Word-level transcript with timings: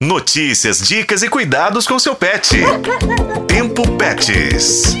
Notícias, 0.00 0.78
dicas 0.86 1.24
e 1.24 1.28
cuidados 1.28 1.84
com 1.84 1.98
seu 1.98 2.14
pet. 2.14 2.56
Tempo 3.48 3.82
Pets. 3.96 4.94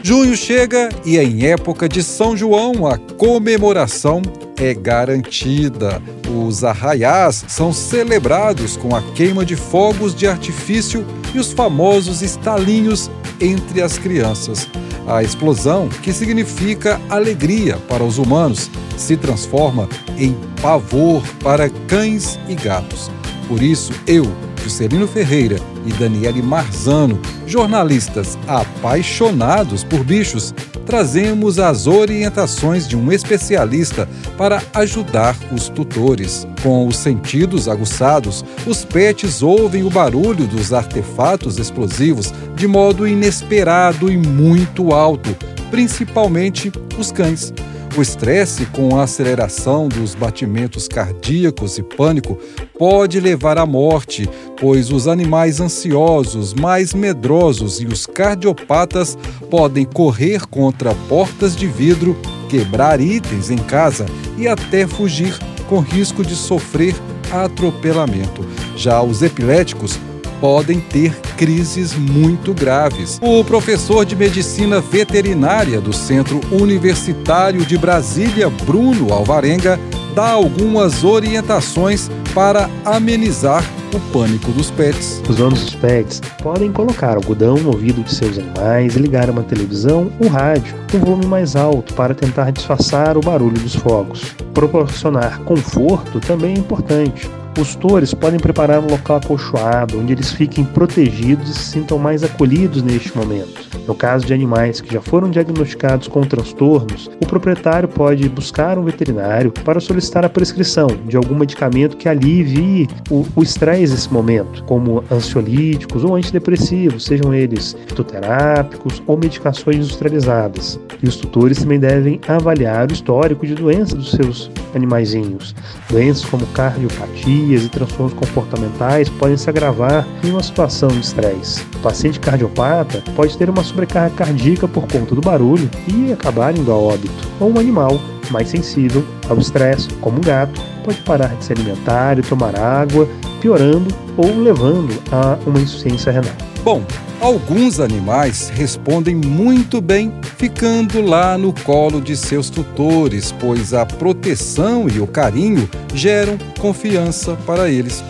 Junho 0.00 0.36
chega 0.36 0.90
e 1.04 1.18
em 1.18 1.46
época 1.46 1.88
de 1.88 2.04
São 2.04 2.36
João 2.36 2.86
a 2.86 2.96
comemoração 2.96 4.22
é 4.56 4.72
garantida. 4.72 6.00
Os 6.32 6.62
arraiás 6.62 7.46
são 7.48 7.72
celebrados 7.72 8.76
com 8.76 8.94
a 8.94 9.02
queima 9.12 9.44
de 9.44 9.56
fogos 9.56 10.14
de 10.14 10.28
artifício 10.28 11.04
e 11.34 11.38
os 11.40 11.52
famosos 11.52 12.22
estalinhos 12.22 13.10
entre 13.40 13.82
as 13.82 13.98
crianças. 13.98 14.68
A 15.08 15.20
explosão, 15.20 15.88
que 15.88 16.12
significa 16.12 17.00
alegria 17.08 17.76
para 17.88 18.04
os 18.04 18.18
humanos, 18.18 18.70
se 18.96 19.16
transforma 19.16 19.88
em 20.16 20.32
pavor 20.62 21.24
para 21.42 21.68
cães 21.88 22.38
e 22.48 22.54
gatos. 22.54 23.10
Por 23.48 23.62
isso, 23.62 23.92
eu, 24.06 24.24
Juscelino 24.62 25.08
Ferreira 25.08 25.56
e 25.86 25.92
Daniele 25.94 26.42
Marzano, 26.42 27.18
jornalistas 27.46 28.38
apaixonados 28.46 29.82
por 29.82 30.04
bichos, 30.04 30.54
trazemos 30.84 31.58
as 31.58 31.86
orientações 31.86 32.86
de 32.86 32.94
um 32.94 33.10
especialista 33.10 34.06
para 34.36 34.62
ajudar 34.74 35.34
os 35.50 35.70
tutores. 35.70 36.46
Com 36.62 36.86
os 36.86 36.96
sentidos 36.96 37.68
aguçados, 37.68 38.44
os 38.66 38.84
pets 38.84 39.42
ouvem 39.42 39.82
o 39.82 39.90
barulho 39.90 40.46
dos 40.46 40.72
artefatos 40.72 41.58
explosivos 41.58 42.32
de 42.54 42.66
modo 42.66 43.08
inesperado 43.08 44.12
e 44.12 44.18
muito 44.18 44.92
alto, 44.92 45.34
principalmente 45.70 46.70
os 46.98 47.10
cães. 47.10 47.52
O 47.96 48.02
estresse 48.02 48.64
com 48.66 48.96
a 48.96 49.02
aceleração 49.02 49.88
dos 49.88 50.14
batimentos 50.14 50.86
cardíacos 50.86 51.78
e 51.78 51.82
pânico 51.82 52.38
pode 52.78 53.18
levar 53.18 53.58
à 53.58 53.66
morte, 53.66 54.28
pois 54.60 54.90
os 54.90 55.08
animais 55.08 55.60
ansiosos, 55.60 56.54
mais 56.54 56.94
medrosos 56.94 57.80
e 57.80 57.86
os 57.86 58.06
cardiopatas 58.06 59.18
podem 59.50 59.84
correr 59.84 60.46
contra 60.46 60.94
portas 61.08 61.56
de 61.56 61.66
vidro, 61.66 62.16
quebrar 62.48 63.00
itens 63.00 63.50
em 63.50 63.58
casa 63.58 64.06
e 64.36 64.46
até 64.46 64.86
fugir 64.86 65.36
com 65.68 65.80
risco 65.80 66.24
de 66.24 66.36
sofrer 66.36 66.94
atropelamento. 67.32 68.46
Já 68.76 69.02
os 69.02 69.22
epiléticos 69.22 69.98
podem 70.40 70.80
ter 70.80 71.14
crises 71.36 71.94
muito 71.94 72.52
graves. 72.54 73.18
O 73.22 73.44
professor 73.44 74.04
de 74.04 74.16
medicina 74.16 74.80
veterinária 74.80 75.80
do 75.80 75.92
Centro 75.92 76.40
Universitário 76.50 77.64
de 77.64 77.76
Brasília, 77.78 78.48
Bruno 78.48 79.12
Alvarenga, 79.12 79.78
dá 80.14 80.30
algumas 80.30 81.04
orientações 81.04 82.10
para 82.34 82.68
amenizar 82.84 83.64
o 83.94 84.00
pânico 84.12 84.50
dos 84.52 84.70
pets. 84.70 85.22
Os 85.28 85.36
donos 85.36 85.60
dos 85.60 85.74
pets 85.74 86.20
podem 86.42 86.70
colocar 86.72 87.16
algodão 87.16 87.56
no 87.56 87.68
ouvido 87.70 88.02
de 88.02 88.14
seus 88.14 88.38
animais 88.38 88.94
ligar 88.94 89.30
uma 89.30 89.42
televisão 89.42 90.10
ou 90.20 90.28
rádio 90.28 90.74
com 90.90 90.98
volume 90.98 91.26
mais 91.26 91.56
alto 91.56 91.94
para 91.94 92.14
tentar 92.14 92.50
disfarçar 92.50 93.16
o 93.16 93.20
barulho 93.20 93.58
dos 93.58 93.74
fogos. 93.74 94.34
Proporcionar 94.52 95.40
conforto 95.40 96.20
também 96.20 96.54
é 96.54 96.58
importante. 96.58 97.30
Os 97.60 97.74
tutores 97.74 98.14
podem 98.14 98.38
preparar 98.38 98.78
um 98.78 98.86
local 98.86 99.16
acolchoado, 99.16 99.98
onde 99.98 100.12
eles 100.12 100.30
fiquem 100.30 100.64
protegidos 100.64 101.50
e 101.50 101.54
se 101.54 101.72
sintam 101.72 101.98
mais 101.98 102.22
acolhidos 102.22 102.84
neste 102.84 103.16
momento. 103.18 103.66
No 103.84 103.96
caso 103.96 104.24
de 104.24 104.32
animais 104.32 104.80
que 104.80 104.94
já 104.94 105.00
foram 105.00 105.28
diagnosticados 105.28 106.06
com 106.06 106.20
transtornos, 106.20 107.10
o 107.20 107.26
proprietário 107.26 107.88
pode 107.88 108.28
buscar 108.28 108.78
um 108.78 108.84
veterinário 108.84 109.50
para 109.64 109.80
solicitar 109.80 110.24
a 110.24 110.28
prescrição 110.28 110.86
de 111.06 111.16
algum 111.16 111.34
medicamento 111.34 111.96
que 111.96 112.08
alivie 112.08 112.86
o 113.10 113.42
estresse 113.42 113.92
nesse 113.92 114.12
momento, 114.12 114.62
como 114.62 115.02
ansiolíticos 115.10 116.04
ou 116.04 116.14
antidepressivos, 116.14 117.06
sejam 117.06 117.34
eles 117.34 117.76
fitoterápicos 117.88 119.02
ou 119.04 119.16
medicações 119.16 119.78
industrializadas. 119.78 120.78
E 121.02 121.08
os 121.08 121.16
tutores 121.16 121.58
também 121.58 121.80
devem 121.80 122.20
avaliar 122.28 122.88
o 122.88 122.92
histórico 122.92 123.46
de 123.46 123.54
doenças 123.54 123.94
dos 123.94 124.10
seus 124.12 124.50
animaizinhos. 124.74 125.54
Doenças 125.88 126.24
como 126.24 126.46
cardiopatia, 126.48 127.47
e 127.56 127.68
transtornos 127.68 128.14
comportamentais 128.14 129.08
podem 129.08 129.36
se 129.36 129.48
agravar 129.48 130.06
em 130.22 130.30
uma 130.30 130.42
situação 130.42 130.88
de 130.88 131.00
estresse. 131.00 131.62
O 131.76 131.78
paciente 131.78 132.20
cardiopata 132.20 133.02
pode 133.14 133.36
ter 133.36 133.48
uma 133.48 133.62
sobrecarga 133.62 134.14
cardíaca 134.14 134.68
por 134.68 134.86
conta 134.86 135.14
do 135.14 135.20
barulho 135.20 135.68
e 135.86 136.12
acabar 136.12 136.56
indo 136.56 136.72
a 136.72 136.76
óbito. 136.76 137.28
Ou 137.40 137.50
um 137.52 137.58
animal 137.58 138.00
mais 138.32 138.48
sensível 138.48 139.04
ao 139.28 139.38
estresse, 139.38 139.88
como 140.00 140.18
um 140.18 140.20
gato, 140.20 140.60
pode 140.84 141.00
parar 141.02 141.34
de 141.36 141.44
se 141.44 141.52
alimentar 141.52 142.18
e 142.18 142.22
tomar 142.22 142.58
água, 142.58 143.08
piorando 143.40 143.94
ou 144.16 144.34
levando 144.38 144.94
a 145.12 145.38
uma 145.46 145.60
insuficiência 145.60 146.12
renal. 146.12 146.32
Bom, 146.64 146.84
alguns 147.20 147.80
animais 147.80 148.50
respondem 148.54 149.14
muito 149.14 149.80
bem 149.80 150.12
ficando 150.36 151.00
lá 151.00 151.38
no 151.38 151.52
colo 151.52 152.00
de 152.00 152.16
seus 152.16 152.50
tutores, 152.50 153.32
pois 153.40 153.72
a 153.72 153.86
proteção 153.86 154.88
e 154.88 155.00
o 155.00 155.06
carinho 155.06 155.68
geram 155.94 156.36
confiança 156.58 157.36
para 157.46 157.70
eles. 157.70 158.04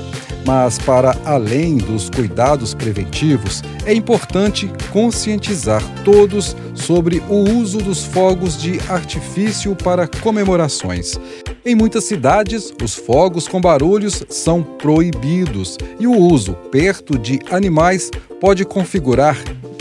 Mas, 0.49 0.79
para 0.79 1.15
além 1.27 1.77
dos 1.77 2.09
cuidados 2.09 2.73
preventivos, 2.73 3.63
é 3.85 3.93
importante 3.93 4.73
conscientizar 4.91 5.83
todos 6.07 6.57
sobre 6.75 7.23
o 7.29 7.35
uso 7.61 7.77
dos 7.77 8.03
fogos 8.03 8.59
de 8.59 8.81
artifício 8.89 9.77
para 9.77 10.09
comemorações. 10.09 11.21
Em 11.67 11.75
muitas 11.75 12.05
cidades, 12.05 12.73
os 12.83 12.95
fogos 12.95 13.47
com 13.47 13.61
barulhos 13.61 14.25
são 14.31 14.63
proibidos 14.63 15.77
e 16.01 16.07
o 16.07 16.17
uso 16.17 16.55
perto 16.73 17.19
de 17.19 17.39
animais 17.51 18.11
pode 18.41 18.65
configurar 18.65 19.37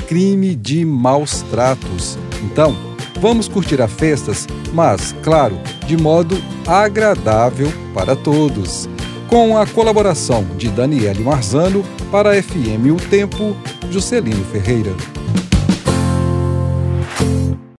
crime 0.05 0.53
de 0.53 0.83
maus 0.83 1.43
tratos. 1.43 2.19
Então, 2.43 2.75
vamos 3.21 3.47
curtir 3.47 3.81
as 3.81 3.93
festas, 3.93 4.45
mas, 4.73 5.15
claro, 5.23 5.57
de 5.85 5.95
modo 5.95 6.35
agradável 6.67 7.71
para 7.93 8.17
todos. 8.17 8.89
Com 9.27 9.57
a 9.57 9.67
colaboração 9.67 10.45
de 10.57 10.69
Daniele 10.69 11.21
Marzano 11.21 11.83
para 12.09 12.31
a 12.31 12.41
FM 12.41 12.95
O 12.95 13.09
Tempo, 13.09 13.57
Juscelino 13.91 14.43
Ferreira. 14.45 15.16